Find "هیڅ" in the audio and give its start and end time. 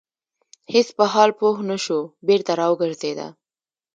0.73-0.87